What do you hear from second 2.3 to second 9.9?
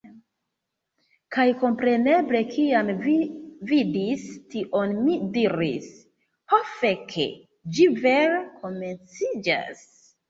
kiam vi vidis tion mi diris, "Ho fek'! Ĝi vere komenciĝas!"